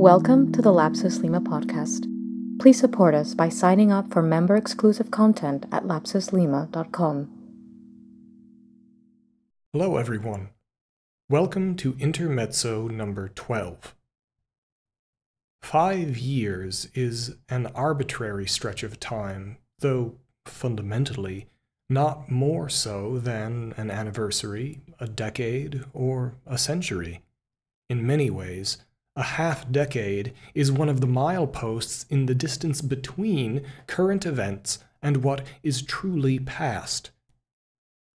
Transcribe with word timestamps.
Welcome 0.00 0.50
to 0.52 0.62
the 0.62 0.72
Lapsus 0.72 1.18
Lima 1.18 1.42
podcast. 1.42 2.06
Please 2.58 2.80
support 2.80 3.14
us 3.14 3.34
by 3.34 3.50
signing 3.50 3.92
up 3.92 4.10
for 4.10 4.22
member 4.22 4.56
exclusive 4.56 5.10
content 5.10 5.66
at 5.70 5.84
lapsuslima.com. 5.84 7.28
Hello, 9.74 9.98
everyone. 9.98 10.48
Welcome 11.28 11.76
to 11.76 11.98
Intermezzo 11.98 12.88
number 12.88 13.28
12. 13.28 13.94
Five 15.60 16.16
years 16.16 16.88
is 16.94 17.36
an 17.50 17.66
arbitrary 17.74 18.46
stretch 18.46 18.82
of 18.82 19.00
time, 19.00 19.58
though 19.80 20.14
fundamentally 20.46 21.50
not 21.90 22.30
more 22.30 22.70
so 22.70 23.18
than 23.18 23.74
an 23.76 23.90
anniversary, 23.90 24.80
a 24.98 25.06
decade, 25.06 25.84
or 25.92 26.36
a 26.46 26.56
century. 26.56 27.20
In 27.90 28.06
many 28.06 28.30
ways, 28.30 28.78
a 29.20 29.34
half 29.36 29.70
decade 29.70 30.32
is 30.54 30.72
one 30.72 30.88
of 30.88 31.02
the 31.02 31.06
mileposts 31.06 32.06
in 32.08 32.24
the 32.24 32.34
distance 32.34 32.80
between 32.80 33.62
current 33.86 34.24
events 34.24 34.78
and 35.02 35.18
what 35.18 35.46
is 35.62 35.82
truly 35.82 36.38
past. 36.38 37.10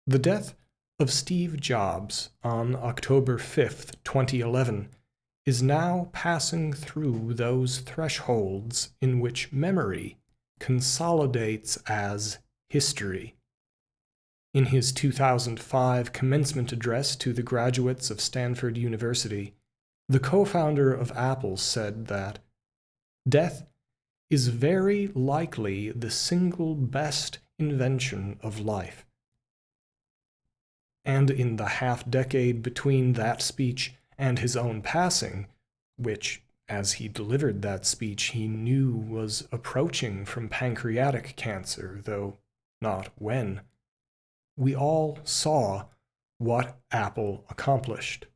The 0.07 0.21
death 0.21 0.55
of 1.01 1.11
Steve 1.11 1.61
Jobs 1.61 2.31
on 2.45 2.77
October 2.77 3.37
5th, 3.37 3.97
2011, 4.05 4.91
is 5.45 5.61
now 5.61 6.09
passing 6.13 6.73
through 6.73 7.35
those 7.35 7.81
thresholds 7.81 8.91
in 9.01 9.19
which 9.19 9.53
memory 9.53 10.19
consolidates 10.61 11.79
as 11.89 12.39
history. 12.71 13.35
In 14.55 14.67
his 14.67 14.93
2005 14.93 16.13
commencement 16.13 16.71
address 16.71 17.17
to 17.17 17.33
the 17.33 17.43
graduates 17.43 18.09
of 18.09 18.21
Stanford 18.21 18.77
University, 18.77 19.55
the 20.09 20.21
co 20.21 20.45
founder 20.45 20.93
of 20.93 21.13
Apple 21.13 21.57
said 21.57 22.07
that 22.07 22.39
death 23.29 23.65
is 24.31 24.49
very 24.49 25.09
likely 25.09 25.91
the 25.91 26.11
single 26.11 26.75
best 26.75 27.39
invention 27.59 28.39
of 28.43 28.61
life. 28.61 29.05
And 31.05 31.31
in 31.31 31.57
the 31.57 31.67
half 31.67 32.09
decade 32.09 32.63
between 32.63 33.15
that 33.15 33.43
speech 33.43 33.95
and 34.17 34.39
his 34.39 34.57
own 34.57 34.83
passing, 34.83 35.49
which, 35.97 36.43
as 36.69 36.95
he 36.95 37.09
delivered 37.09 37.63
that 37.63 37.85
speech, 37.85 38.25
he 38.31 38.49
knew 38.49 38.93
was 38.95 39.49
approaching 39.53 40.25
from 40.25 40.49
pancreatic 40.49 41.35
cancer, 41.37 42.01
though 42.05 42.39
not 42.81 43.11
when, 43.19 43.61
we 44.57 44.75
all 44.75 45.19
saw 45.25 45.87
what 46.39 46.81
Apple 46.91 47.45
accomplished. 47.51 48.27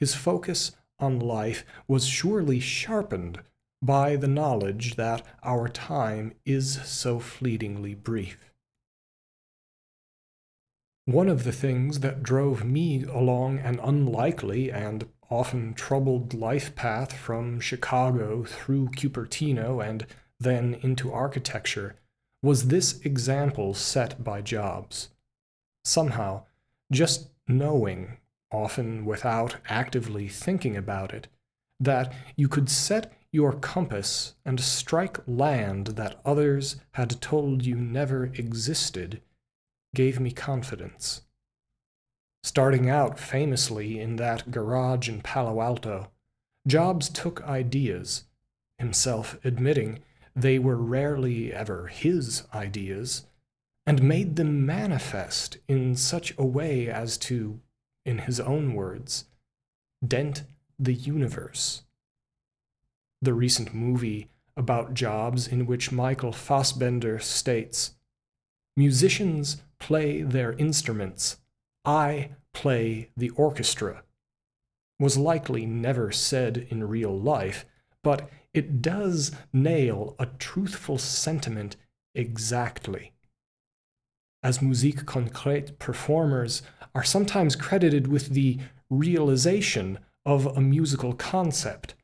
His 0.00 0.14
focus 0.14 0.72
on 0.98 1.20
life 1.20 1.64
was 1.86 2.06
surely 2.06 2.58
sharpened 2.58 3.40
by 3.82 4.16
the 4.16 4.28
knowledge 4.28 4.96
that 4.96 5.24
our 5.42 5.68
time 5.68 6.32
is 6.44 6.80
so 6.84 7.20
fleetingly 7.20 7.94
brief. 7.94 8.50
One 11.04 11.28
of 11.28 11.44
the 11.44 11.52
things 11.52 12.00
that 12.00 12.22
drove 12.22 12.64
me 12.64 13.04
along 13.04 13.58
an 13.58 13.78
unlikely 13.82 14.70
and 14.70 15.08
often 15.30 15.74
troubled 15.74 16.34
life 16.34 16.74
path 16.74 17.12
from 17.12 17.60
Chicago 17.60 18.44
through 18.44 18.88
Cupertino 18.90 19.80
and 19.86 20.06
then 20.38 20.74
into 20.82 21.12
architecture 21.12 21.96
was 22.42 22.68
this 22.68 23.00
example 23.00 23.74
set 23.74 24.24
by 24.24 24.40
Jobs. 24.40 25.10
Somehow, 25.84 26.44
just 26.90 27.30
knowing, 27.46 28.16
often 28.52 29.04
without 29.04 29.56
actively 29.68 30.28
thinking 30.28 30.76
about 30.76 31.12
it, 31.12 31.28
that 31.78 32.12
you 32.36 32.48
could 32.48 32.68
set 32.68 33.12
your 33.32 33.52
compass 33.52 34.34
and 34.44 34.60
strike 34.60 35.18
land 35.26 35.88
that 35.88 36.20
others 36.24 36.76
had 36.92 37.20
told 37.20 37.64
you 37.64 37.76
never 37.76 38.24
existed 38.24 39.22
gave 39.94 40.20
me 40.20 40.30
confidence. 40.30 41.22
Starting 42.42 42.88
out 42.88 43.18
famously 43.18 44.00
in 44.00 44.16
that 44.16 44.50
garage 44.50 45.08
in 45.08 45.20
Palo 45.20 45.60
Alto, 45.60 46.10
Jobs 46.66 47.08
took 47.08 47.42
ideas, 47.42 48.24
himself 48.78 49.38
admitting 49.44 50.00
they 50.36 50.58
were 50.58 50.76
rarely 50.76 51.52
ever 51.52 51.88
his 51.88 52.44
ideas, 52.54 53.26
and 53.86 54.02
made 54.02 54.36
them 54.36 54.64
manifest 54.64 55.58
in 55.68 55.96
such 55.96 56.34
a 56.38 56.44
way 56.44 56.88
as 56.88 57.16
to, 57.18 57.60
in 58.04 58.18
his 58.18 58.40
own 58.40 58.74
words, 58.74 59.26
dent 60.06 60.44
the 60.78 60.94
universe. 60.94 61.82
The 63.22 63.34
recent 63.34 63.74
movie 63.74 64.28
about 64.56 64.94
Jobs, 64.94 65.46
in 65.46 65.66
which 65.66 65.92
Michael 65.92 66.32
Fassbender 66.32 67.18
states, 67.18 67.94
Musicians 68.76 69.62
play 69.78 70.22
their 70.22 70.52
instruments, 70.52 71.38
I 71.84 72.30
play 72.52 73.10
the 73.16 73.30
orchestra, 73.30 74.04
was 74.98 75.16
likely 75.16 75.66
never 75.66 76.12
said 76.12 76.66
in 76.70 76.88
real 76.88 77.18
life, 77.18 77.64
but 78.02 78.30
it 78.52 78.82
does 78.82 79.32
nail 79.52 80.14
a 80.18 80.26
truthful 80.26 80.98
sentiment 80.98 81.76
exactly. 82.14 83.12
As 84.42 84.62
musique 84.62 85.04
concrète 85.04 85.78
performers 85.78 86.62
are 86.94 87.04
sometimes 87.04 87.56
credited 87.56 88.08
with 88.08 88.30
the 88.30 88.58
realization 88.88 89.98
of 90.24 90.46
a 90.46 90.60
musical 90.60 91.12
concept, 91.12 91.94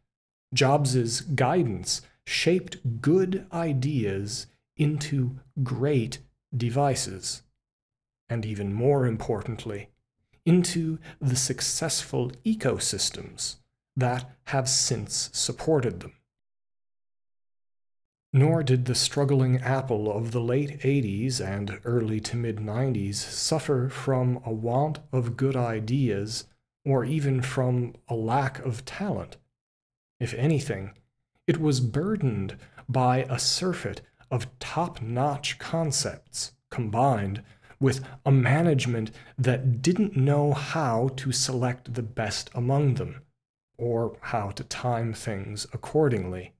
Jobs's 0.54 1.22
guidance 1.22 2.02
shaped 2.26 3.00
good 3.00 3.46
ideas 3.52 4.46
into 4.76 5.38
great 5.62 6.18
devices. 6.54 7.42
And 8.28 8.44
even 8.44 8.72
more 8.72 9.06
importantly, 9.06 9.88
into 10.44 10.98
the 11.20 11.36
successful 11.36 12.32
ecosystems 12.44 13.56
that 13.96 14.36
have 14.44 14.68
since 14.68 15.30
supported 15.32 16.00
them. 16.00 16.12
Nor 18.36 18.62
did 18.62 18.84
the 18.84 18.94
struggling 18.94 19.62
Apple 19.62 20.14
of 20.14 20.32
the 20.32 20.42
late 20.42 20.80
80s 20.80 21.40
and 21.40 21.80
early 21.84 22.20
to 22.20 22.36
mid 22.36 22.58
90s 22.58 23.14
suffer 23.14 23.88
from 23.88 24.42
a 24.44 24.52
want 24.52 24.98
of 25.10 25.38
good 25.38 25.56
ideas 25.56 26.44
or 26.84 27.02
even 27.02 27.40
from 27.40 27.94
a 28.08 28.14
lack 28.14 28.58
of 28.58 28.84
talent. 28.84 29.38
If 30.20 30.34
anything, 30.34 30.92
it 31.46 31.58
was 31.62 31.80
burdened 31.80 32.58
by 32.86 33.22
a 33.22 33.38
surfeit 33.38 34.02
of 34.30 34.58
top 34.58 35.00
notch 35.00 35.58
concepts 35.58 36.52
combined 36.70 37.42
with 37.80 38.04
a 38.26 38.32
management 38.32 39.12
that 39.38 39.80
didn't 39.80 40.14
know 40.14 40.52
how 40.52 41.08
to 41.16 41.32
select 41.32 41.94
the 41.94 42.02
best 42.02 42.50
among 42.54 42.96
them 42.96 43.22
or 43.78 44.18
how 44.20 44.50
to 44.50 44.64
time 44.64 45.14
things 45.14 45.66
accordingly. 45.72 46.52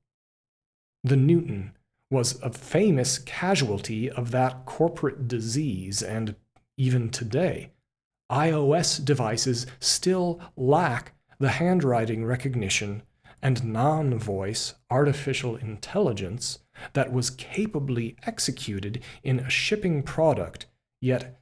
The 1.06 1.16
Newton 1.16 1.70
was 2.10 2.42
a 2.42 2.50
famous 2.52 3.20
casualty 3.20 4.10
of 4.10 4.32
that 4.32 4.66
corporate 4.66 5.28
disease, 5.28 6.02
and 6.02 6.34
even 6.76 7.10
today, 7.10 7.70
iOS 8.28 9.04
devices 9.04 9.68
still 9.78 10.40
lack 10.56 11.12
the 11.38 11.50
handwriting 11.50 12.24
recognition 12.24 13.04
and 13.40 13.72
non 13.72 14.18
voice 14.18 14.74
artificial 14.90 15.54
intelligence 15.54 16.58
that 16.94 17.12
was 17.12 17.30
capably 17.30 18.16
executed 18.24 19.00
in 19.22 19.38
a 19.38 19.48
shipping 19.48 20.02
product, 20.02 20.66
yet 21.00 21.40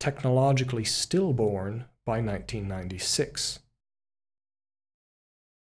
technologically 0.00 0.82
stillborn 0.82 1.84
by 2.04 2.20
1996. 2.20 3.60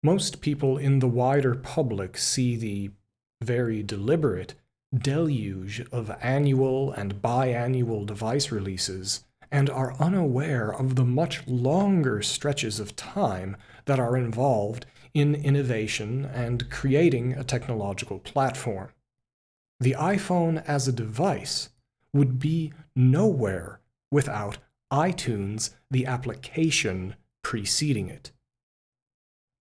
Most 0.01 0.39
people 0.39 0.77
in 0.77 0.99
the 0.99 1.09
wider 1.09 1.53
public 1.53 2.17
see 2.17 2.55
the 2.55 2.91
very 3.41 3.83
deliberate 3.83 4.55
deluge 4.95 5.85
of 5.91 6.11
annual 6.21 6.91
and 6.91 7.21
biannual 7.21 8.05
device 8.05 8.51
releases 8.51 9.23
and 9.51 9.69
are 9.69 9.95
unaware 9.99 10.73
of 10.73 10.95
the 10.95 11.05
much 11.05 11.45
longer 11.47 12.21
stretches 12.21 12.79
of 12.79 12.95
time 12.95 13.55
that 13.85 13.99
are 13.99 14.17
involved 14.17 14.85
in 15.13 15.35
innovation 15.35 16.25
and 16.25 16.69
creating 16.69 17.33
a 17.33 17.43
technological 17.43 18.19
platform. 18.19 18.89
The 19.79 19.95
iPhone 19.97 20.63
as 20.67 20.87
a 20.87 20.93
device 20.93 21.69
would 22.13 22.39
be 22.39 22.73
nowhere 22.95 23.79
without 24.11 24.57
iTunes, 24.91 25.71
the 25.91 26.05
application 26.05 27.15
preceding 27.43 28.09
it. 28.09 28.31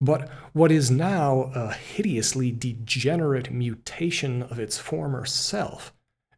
But 0.05 0.29
what 0.53 0.71
is 0.71 0.91
now 0.91 1.51
a 1.55 1.73
hideously 1.73 2.51
degenerate 2.51 3.51
mutation 3.51 4.43
of 4.43 4.59
its 4.59 4.77
former 4.77 5.25
self 5.25 5.93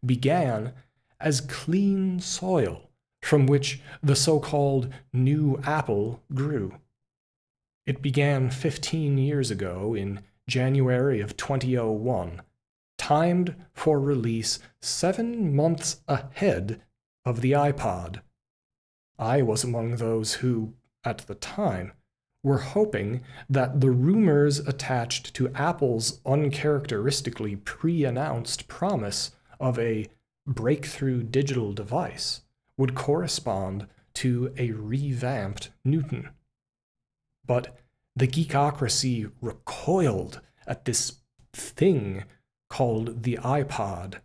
began 0.06 0.72
as 1.20 1.42
clean 1.42 2.22
soil 2.22 2.90
from 3.22 3.46
which 3.46 3.82
the 4.02 4.16
so 4.16 4.40
called 4.40 4.94
new 5.12 5.60
apple 5.66 6.24
grew. 6.34 6.76
It 7.86 8.02
began 8.02 8.50
15 8.50 9.18
years 9.18 9.52
ago 9.52 9.94
in 9.94 10.22
January 10.48 11.20
of 11.20 11.36
2001, 11.36 12.42
timed 12.98 13.54
for 13.74 14.00
release 14.00 14.60
seven 14.82 15.54
months 15.54 16.00
ahead 16.08 16.82
of 17.26 17.42
the 17.42 17.52
iPod. 17.52 18.22
I 19.20 19.42
was 19.42 19.66
among 19.66 19.98
those 19.98 20.36
who, 20.36 20.76
at 21.04 21.18
the 21.20 21.36
time, 21.36 21.92
were 22.48 22.60
hoping 22.60 23.22
that 23.50 23.82
the 23.82 23.92
rumors 23.92 24.60
attached 24.60 25.34
to 25.34 25.54
Apple's 25.54 26.22
uncharacteristically 26.26 27.58
pre 27.58 28.06
announced 28.06 28.70
promise 28.70 29.32
of 29.60 29.78
a 29.78 30.08
breakthrough 30.48 31.24
digital 31.24 31.74
device 31.74 32.42
would 32.78 32.96
correspond 32.96 33.86
to 34.14 34.54
a 34.58 34.72
revamped 34.72 35.72
Newton. 35.84 36.30
But 37.46 37.78
the 38.16 38.28
geekocracy 38.30 39.30
recoiled 39.42 40.40
at 40.66 40.86
this 40.86 41.18
thing 41.52 42.24
called 42.70 43.24
the 43.24 43.38
iPod. 43.44 44.22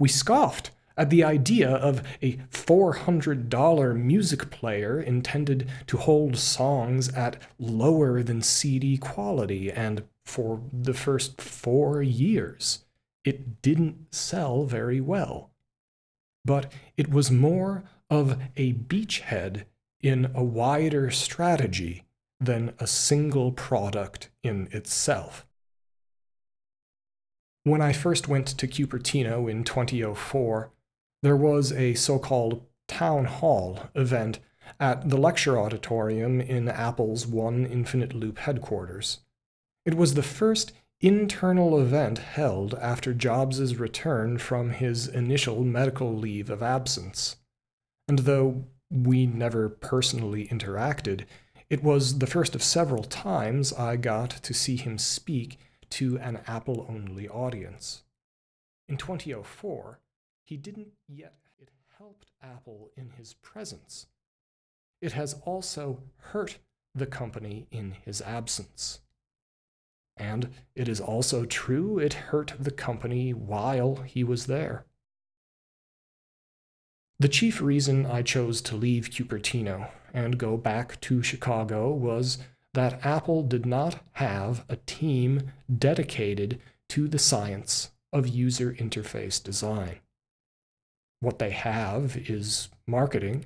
We 0.00 0.08
scoffed 0.08 0.72
at 0.96 1.10
the 1.10 1.24
idea 1.24 1.70
of 1.70 2.02
a 2.20 2.36
$400 2.50 3.96
music 3.96 4.50
player 4.50 5.00
intended 5.00 5.68
to 5.86 5.96
hold 5.96 6.36
songs 6.36 7.08
at 7.10 7.40
lower 7.58 8.22
than 8.22 8.42
CD 8.42 8.96
quality, 8.96 9.70
and 9.70 10.04
for 10.24 10.60
the 10.72 10.94
first 10.94 11.40
four 11.40 12.02
years, 12.02 12.84
it 13.24 13.62
didn't 13.62 14.14
sell 14.14 14.64
very 14.64 15.00
well. 15.00 15.50
But 16.44 16.72
it 16.96 17.10
was 17.10 17.30
more 17.30 17.84
of 18.10 18.38
a 18.56 18.74
beachhead 18.74 19.64
in 20.00 20.30
a 20.34 20.42
wider 20.42 21.10
strategy 21.10 22.04
than 22.40 22.74
a 22.78 22.86
single 22.86 23.52
product 23.52 24.30
in 24.42 24.68
itself. 24.72 25.46
When 27.64 27.80
I 27.80 27.92
first 27.92 28.26
went 28.26 28.48
to 28.48 28.66
Cupertino 28.66 29.48
in 29.48 29.62
2004, 29.62 30.72
there 31.22 31.36
was 31.36 31.72
a 31.72 31.94
so 31.94 32.18
called 32.18 32.66
town 32.88 33.24
hall 33.24 33.88
event 33.94 34.40
at 34.78 35.08
the 35.08 35.16
lecture 35.16 35.58
auditorium 35.58 36.40
in 36.40 36.68
Apple's 36.68 37.26
One 37.26 37.64
Infinite 37.64 38.14
Loop 38.14 38.38
headquarters. 38.38 39.20
It 39.84 39.94
was 39.94 40.14
the 40.14 40.22
first 40.22 40.72
internal 41.00 41.80
event 41.80 42.18
held 42.18 42.74
after 42.74 43.12
Jobs' 43.12 43.76
return 43.76 44.38
from 44.38 44.70
his 44.70 45.08
initial 45.08 45.64
medical 45.64 46.16
leave 46.16 46.48
of 46.50 46.62
absence. 46.62 47.36
And 48.06 48.20
though 48.20 48.64
we 48.90 49.26
never 49.26 49.68
personally 49.68 50.46
interacted, 50.48 51.24
it 51.68 51.82
was 51.82 52.18
the 52.18 52.26
first 52.26 52.54
of 52.54 52.62
several 52.62 53.04
times 53.04 53.72
I 53.72 53.96
got 53.96 54.30
to 54.30 54.54
see 54.54 54.76
him 54.76 54.98
speak 54.98 55.58
to 55.90 56.18
an 56.18 56.40
Apple 56.46 56.86
only 56.88 57.28
audience. 57.28 58.02
In 58.88 58.96
2004, 58.96 59.98
he 60.52 60.58
didn't 60.58 60.92
yet. 61.08 61.38
It 61.58 61.70
helped 61.96 62.26
Apple 62.42 62.90
in 62.94 63.08
his 63.16 63.32
presence. 63.32 64.08
It 65.00 65.12
has 65.12 65.32
also 65.46 66.02
hurt 66.18 66.58
the 66.94 67.06
company 67.06 67.68
in 67.70 67.92
his 68.04 68.20
absence. 68.20 69.00
And 70.14 70.50
it 70.74 70.88
is 70.88 71.00
also 71.00 71.46
true 71.46 71.98
it 71.98 72.12
hurt 72.28 72.52
the 72.60 72.70
company 72.70 73.32
while 73.32 74.02
he 74.04 74.22
was 74.22 74.44
there. 74.44 74.84
The 77.18 77.30
chief 77.30 77.62
reason 77.62 78.04
I 78.04 78.20
chose 78.20 78.60
to 78.62 78.76
leave 78.76 79.08
Cupertino 79.08 79.88
and 80.12 80.36
go 80.36 80.58
back 80.58 81.00
to 81.00 81.22
Chicago 81.22 81.94
was 81.94 82.36
that 82.74 83.02
Apple 83.06 83.42
did 83.42 83.64
not 83.64 84.00
have 84.12 84.66
a 84.68 84.76
team 84.76 85.50
dedicated 85.74 86.60
to 86.90 87.08
the 87.08 87.18
science 87.18 87.92
of 88.12 88.28
user 88.28 88.74
interface 88.74 89.42
design. 89.42 90.00
What 91.22 91.38
they 91.38 91.50
have 91.50 92.16
is 92.16 92.68
marketing. 92.84 93.44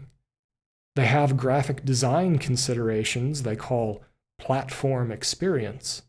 They 0.95 1.05
have 1.05 1.37
graphic 1.37 1.85
design 1.85 2.39
considerations 2.39 3.43
they 3.43 3.55
call 3.55 4.03
platform 4.39 5.13
experience. 5.13 6.01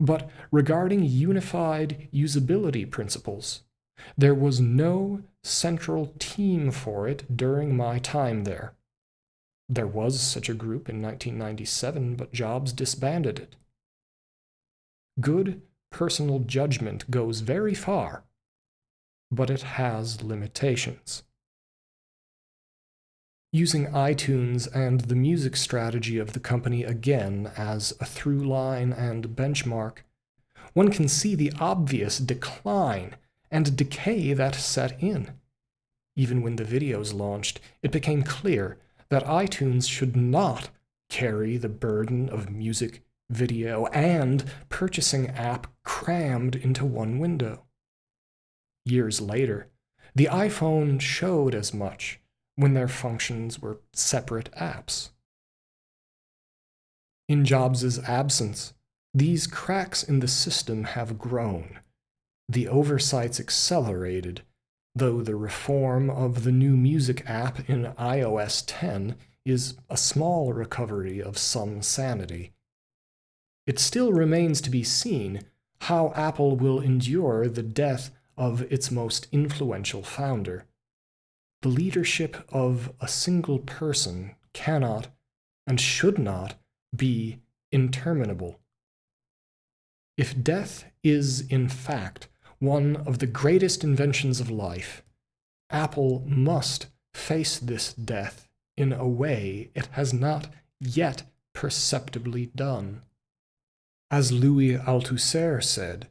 But 0.00 0.28
regarding 0.50 1.04
unified 1.04 2.08
usability 2.12 2.90
principles, 2.90 3.62
there 4.18 4.34
was 4.34 4.60
no 4.60 5.22
central 5.44 6.12
team 6.18 6.72
for 6.72 7.06
it 7.06 7.36
during 7.36 7.76
my 7.76 8.00
time 8.00 8.42
there. 8.42 8.74
There 9.68 9.86
was 9.86 10.20
such 10.20 10.48
a 10.48 10.54
group 10.54 10.88
in 10.88 11.00
1997, 11.00 12.16
but 12.16 12.32
Jobs 12.32 12.72
disbanded 12.72 13.38
it. 13.38 13.54
Good 15.20 15.62
personal 15.92 16.40
judgment 16.40 17.08
goes 17.08 17.38
very 17.38 17.74
far, 17.74 18.24
but 19.32 19.48
it 19.48 19.62
has 19.62 20.22
limitations. 20.22 21.22
Using 23.50 23.86
iTunes 23.86 24.68
and 24.74 25.00
the 25.00 25.16
music 25.16 25.56
strategy 25.56 26.18
of 26.18 26.34
the 26.34 26.40
company 26.40 26.84
again 26.84 27.50
as 27.56 27.92
a 27.98 28.04
through 28.04 28.44
line 28.44 28.92
and 28.92 29.30
benchmark, 29.30 29.98
one 30.74 30.90
can 30.90 31.08
see 31.08 31.34
the 31.34 31.52
obvious 31.58 32.18
decline 32.18 33.16
and 33.50 33.76
decay 33.76 34.32
that 34.34 34.54
set 34.54 35.02
in. 35.02 35.32
Even 36.14 36.42
when 36.42 36.56
the 36.56 36.64
videos 36.64 37.14
launched, 37.14 37.58
it 37.82 37.90
became 37.90 38.22
clear 38.22 38.78
that 39.08 39.24
iTunes 39.24 39.88
should 39.88 40.14
not 40.14 40.68
carry 41.08 41.56
the 41.56 41.68
burden 41.68 42.28
of 42.28 42.50
music, 42.50 43.02
video, 43.30 43.86
and 43.86 44.44
purchasing 44.68 45.28
app 45.28 45.66
crammed 45.84 46.54
into 46.56 46.84
one 46.84 47.18
window. 47.18 47.64
Years 48.84 49.20
later, 49.20 49.68
the 50.14 50.26
iPhone 50.26 51.00
showed 51.00 51.54
as 51.54 51.72
much 51.72 52.20
when 52.56 52.74
their 52.74 52.88
functions 52.88 53.60
were 53.60 53.80
separate 53.92 54.50
apps. 54.52 55.10
In 57.28 57.44
Jobs' 57.44 57.98
absence, 58.00 58.74
these 59.14 59.46
cracks 59.46 60.02
in 60.02 60.20
the 60.20 60.28
system 60.28 60.84
have 60.84 61.18
grown. 61.18 61.78
The 62.48 62.68
oversights 62.68 63.40
accelerated, 63.40 64.42
though 64.94 65.22
the 65.22 65.36
reform 65.36 66.10
of 66.10 66.44
the 66.44 66.52
new 66.52 66.76
music 66.76 67.22
app 67.26 67.68
in 67.70 67.94
iOS 67.98 68.64
10 68.66 69.16
is 69.44 69.74
a 69.88 69.96
small 69.96 70.52
recovery 70.52 71.22
of 71.22 71.38
some 71.38 71.82
sanity. 71.82 72.52
It 73.66 73.78
still 73.78 74.12
remains 74.12 74.60
to 74.62 74.70
be 74.70 74.82
seen 74.82 75.44
how 75.82 76.12
Apple 76.14 76.56
will 76.56 76.80
endure 76.80 77.48
the 77.48 77.62
death 77.62 78.10
of 78.36 78.62
its 78.72 78.90
most 78.90 79.28
influential 79.32 80.02
founder. 80.02 80.66
The 81.62 81.68
leadership 81.68 82.36
of 82.50 82.92
a 83.00 83.08
single 83.08 83.58
person 83.58 84.34
cannot 84.52 85.08
and 85.66 85.80
should 85.80 86.18
not 86.18 86.54
be 86.94 87.40
interminable. 87.70 88.60
If 90.16 90.42
death 90.42 90.84
is, 91.02 91.40
in 91.48 91.68
fact, 91.68 92.28
one 92.58 92.96
of 92.96 93.18
the 93.18 93.26
greatest 93.26 93.82
inventions 93.82 94.40
of 94.40 94.50
life, 94.50 95.02
Apple 95.70 96.22
must 96.26 96.86
face 97.14 97.58
this 97.58 97.92
death 97.94 98.48
in 98.76 98.92
a 98.92 99.08
way 99.08 99.70
it 99.74 99.86
has 99.92 100.12
not 100.12 100.48
yet 100.80 101.24
perceptibly 101.54 102.46
done. 102.46 103.02
As 104.10 104.32
Louis 104.32 104.76
Althusser 104.76 105.62
said, 105.62 106.08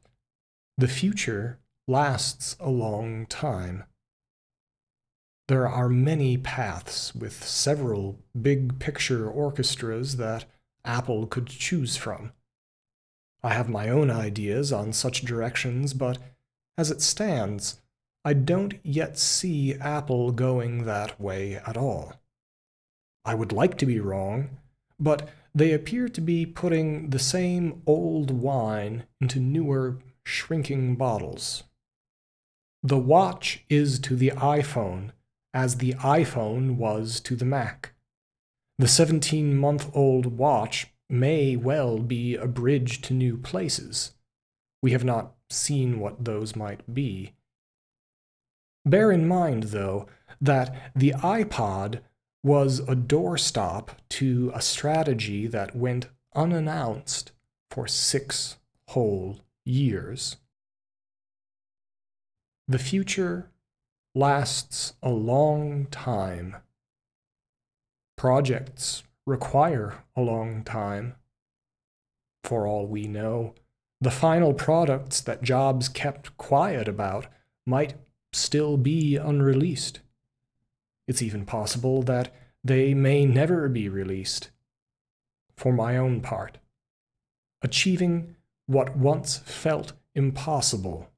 the 0.77 0.87
future 0.87 1.59
lasts 1.87 2.55
a 2.59 2.69
long 2.69 3.25
time. 3.25 3.83
There 5.47 5.67
are 5.67 5.89
many 5.89 6.37
paths 6.37 7.13
with 7.13 7.43
several 7.43 8.19
big 8.39 8.79
picture 8.79 9.29
orchestras 9.29 10.17
that 10.17 10.45
Apple 10.85 11.27
could 11.27 11.47
choose 11.47 11.97
from. 11.97 12.31
I 13.43 13.53
have 13.53 13.69
my 13.69 13.89
own 13.89 14.09
ideas 14.09 14.71
on 14.71 14.93
such 14.93 15.23
directions, 15.23 15.93
but 15.93 16.19
as 16.77 16.91
it 16.91 17.01
stands, 17.01 17.81
I 18.23 18.33
don't 18.33 18.75
yet 18.83 19.17
see 19.17 19.73
Apple 19.73 20.31
going 20.31 20.85
that 20.85 21.19
way 21.19 21.55
at 21.55 21.75
all. 21.75 22.13
I 23.25 23.35
would 23.35 23.51
like 23.51 23.77
to 23.79 23.85
be 23.85 23.99
wrong, 23.99 24.57
but 24.99 25.27
they 25.53 25.73
appear 25.73 26.07
to 26.07 26.21
be 26.21 26.45
putting 26.45 27.09
the 27.09 27.19
same 27.19 27.81
old 27.85 28.31
wine 28.31 29.03
into 29.19 29.39
newer, 29.39 29.99
shrinking 30.23 30.95
bottles. 30.95 31.63
The 32.83 32.97
watch 32.97 33.63
is 33.69 33.99
to 33.99 34.15
the 34.15 34.31
iPhone 34.31 35.11
as 35.53 35.77
the 35.77 35.93
iPhone 35.93 36.77
was 36.77 37.19
to 37.21 37.35
the 37.35 37.45
Mac. 37.45 37.93
The 38.79 38.87
17 38.87 39.55
month 39.55 39.91
old 39.93 40.37
watch 40.37 40.87
may 41.07 41.55
well 41.55 41.99
be 41.99 42.35
a 42.35 42.47
bridge 42.47 43.01
to 43.01 43.13
new 43.13 43.37
places. 43.37 44.13
We 44.81 44.91
have 44.93 45.03
not 45.03 45.35
seen 45.49 45.99
what 45.99 46.25
those 46.25 46.55
might 46.55 46.91
be. 46.91 47.33
Bear 48.83 49.11
in 49.11 49.27
mind, 49.27 49.65
though, 49.65 50.07
that 50.39 50.91
the 50.95 51.11
iPod 51.11 51.99
was 52.43 52.79
a 52.79 52.95
doorstop 52.95 53.89
to 54.09 54.51
a 54.55 54.61
strategy 54.61 55.45
that 55.45 55.75
went 55.75 56.07
unannounced 56.33 57.31
for 57.69 57.85
six 57.85 58.57
whole 58.87 59.41
years. 59.63 60.37
The 62.71 62.79
future 62.79 63.51
lasts 64.15 64.93
a 65.03 65.09
long 65.09 65.87
time. 65.87 66.55
Projects 68.15 69.03
require 69.25 70.05
a 70.15 70.21
long 70.21 70.63
time. 70.63 71.15
For 72.45 72.65
all 72.65 72.87
we 72.87 73.07
know, 73.07 73.55
the 73.99 74.09
final 74.09 74.53
products 74.53 75.19
that 75.19 75.43
Jobs 75.43 75.89
kept 75.89 76.37
quiet 76.37 76.87
about 76.87 77.27
might 77.65 77.95
still 78.31 78.77
be 78.77 79.17
unreleased. 79.17 79.99
It's 81.09 81.21
even 81.21 81.45
possible 81.45 82.01
that 82.03 82.33
they 82.63 82.93
may 82.93 83.25
never 83.25 83.67
be 83.67 83.89
released. 83.89 84.49
For 85.57 85.73
my 85.73 85.97
own 85.97 86.21
part, 86.21 86.57
achieving 87.61 88.37
what 88.65 88.95
once 88.95 89.39
felt 89.39 89.91
impossible, 90.15 91.10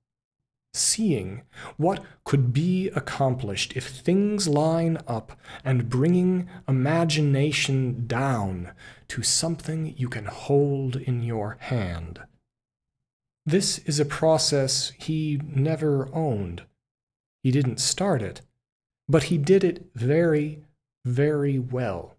seeing 0.73 1.43
what 1.77 2.03
could 2.23 2.51
be 2.51 2.89
accomplished 2.95 3.75
if 3.75 3.87
things 3.87 4.47
line 4.47 4.97
up, 5.07 5.39
and 5.63 5.89
bringing 5.89 6.49
imagination 6.67 8.07
down 8.07 8.71
to 9.07 9.21
something 9.21 9.93
you 9.97 10.09
can 10.09 10.25
hold 10.25 10.95
in 10.95 11.21
your 11.21 11.57
hand. 11.59 12.19
This 13.45 13.79
is 13.79 13.99
a 13.99 14.05
process 14.05 14.93
he 14.97 15.39
never 15.45 16.09
owned. 16.13 16.63
He 17.43 17.51
didn't 17.51 17.79
start 17.79 18.21
it, 18.21 18.41
but 19.07 19.23
he 19.23 19.37
did 19.37 19.63
it 19.63 19.85
very, 19.93 20.63
very 21.05 21.59
well. 21.59 22.15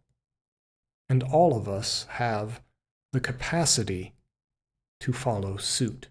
And 1.08 1.22
all 1.22 1.56
of 1.56 1.68
us 1.68 2.06
have 2.10 2.60
the 3.12 3.20
capacity 3.20 4.12
to 5.00 5.12
follow 5.12 5.56
suit. 5.56 6.08